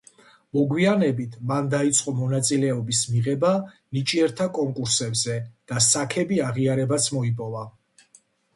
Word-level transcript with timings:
მოგვიანებით 0.57 1.35
მან 1.51 1.67
დაიწყო 1.73 2.13
მონაწილეობის 2.21 3.03
მიღება 3.11 3.53
ნიჭიერთა 3.99 4.49
კონკურსებზე 4.57 5.39
და 5.73 5.85
საქები 5.91 6.43
აღიარებაც 6.51 7.13
მოიპოვა. 7.21 7.67